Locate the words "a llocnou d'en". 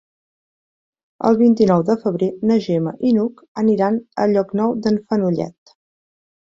4.25-5.03